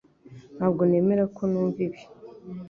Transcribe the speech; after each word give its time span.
Ntabwo 0.57 0.81
nemera 0.89 1.23
ko 1.35 1.41
numva 1.51 1.79
ibi 1.87 2.01